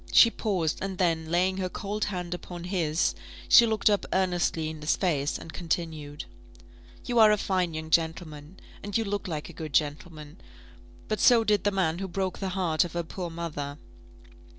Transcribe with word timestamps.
She 0.11 0.31
paused, 0.31 0.79
and 0.81 0.97
then 0.97 1.29
laying 1.29 1.57
her 1.57 1.69
cold 1.69 2.05
hand 2.05 2.33
upon 2.33 2.63
his, 2.63 3.13
she 3.47 3.67
looked 3.67 3.87
up 3.87 4.03
earnestly 4.13 4.67
in 4.67 4.81
his 4.81 4.95
face, 4.95 5.37
and 5.37 5.53
continued, 5.53 6.25
"You 7.05 7.19
are 7.19 7.31
a 7.31 7.37
fine 7.37 7.75
young 7.75 7.91
gentleman, 7.91 8.59
and 8.81 8.97
you 8.97 9.03
look 9.05 9.27
like 9.27 9.47
a 9.47 9.53
good 9.53 9.73
gentleman; 9.73 10.41
but 11.07 11.19
so 11.19 11.43
did 11.43 11.65
the 11.65 11.69
man 11.71 11.99
who 11.99 12.07
broke 12.07 12.39
the 12.39 12.49
heart 12.57 12.83
of 12.83 12.93
her 12.93 13.03
poor 13.03 13.29
mother. 13.29 13.77